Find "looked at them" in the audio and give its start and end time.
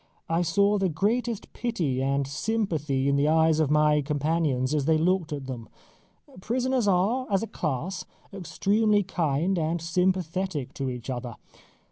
4.97-5.69